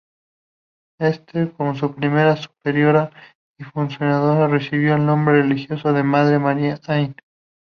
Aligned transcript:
Esther, 0.99 1.51
como 1.53 1.75
su 1.75 1.93
primera 1.93 2.35
superiora 2.35 3.11
y 3.59 3.63
fundadora, 3.65 4.47
recibió 4.47 4.95
el 4.95 5.05
nombre 5.05 5.43
religioso 5.43 5.93
de 5.93 6.01
"Madre 6.01 6.39
Marie-Anne". 6.39 7.13